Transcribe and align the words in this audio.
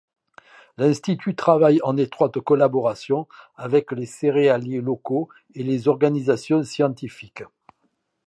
L'Institut 0.79 1.35
travaille 1.35 1.79
en 1.83 1.95
étroite 1.95 2.39
collaboration 2.39 3.27
avec 3.55 3.91
les 3.91 4.07
céréaliers 4.07 4.81
locaux 4.81 5.29
et 5.53 5.61
les 5.61 5.87
organisations 5.89 6.63
scientifiques. 6.63 7.43